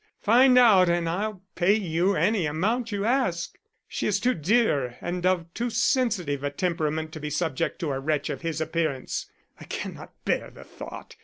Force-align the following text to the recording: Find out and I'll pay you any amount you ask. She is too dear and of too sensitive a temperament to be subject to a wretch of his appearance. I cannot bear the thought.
Find 0.23 0.57
out 0.57 0.89
and 0.89 1.07
I'll 1.07 1.43
pay 1.53 1.75
you 1.75 2.15
any 2.15 2.47
amount 2.47 2.91
you 2.91 3.05
ask. 3.05 3.55
She 3.87 4.07
is 4.07 4.19
too 4.19 4.33
dear 4.33 4.97
and 4.99 5.23
of 5.27 5.53
too 5.53 5.69
sensitive 5.69 6.43
a 6.43 6.49
temperament 6.49 7.11
to 7.11 7.19
be 7.19 7.29
subject 7.29 7.77
to 7.81 7.91
a 7.91 7.99
wretch 7.99 8.31
of 8.31 8.41
his 8.41 8.59
appearance. 8.59 9.29
I 9.59 9.65
cannot 9.65 10.11
bear 10.25 10.49
the 10.49 10.63
thought. 10.63 11.17